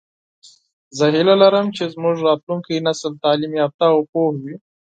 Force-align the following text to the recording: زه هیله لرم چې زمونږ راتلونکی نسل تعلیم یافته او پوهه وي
زه 0.97 1.05
هیله 1.13 1.35
لرم 1.41 1.67
چې 1.75 1.83
زمونږ 1.93 2.17
راتلونکی 2.27 2.83
نسل 2.87 3.11
تعلیم 3.23 3.53
یافته 3.61 3.85
او 3.93 3.99
پوهه 4.11 4.37
وي 4.43 4.55